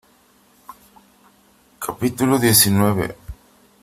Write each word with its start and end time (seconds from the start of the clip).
capítulo 1.85 2.39
diecinueve. 2.39 3.07